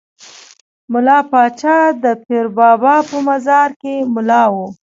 ملا 0.93 1.19
پاچا 1.31 1.77
د 2.03 2.05
پیر 2.25 2.45
بابا 2.57 2.95
په 3.09 3.17
مزار 3.27 3.69
کې 3.81 3.93
ملا 4.13 4.43
وو. 4.53 4.65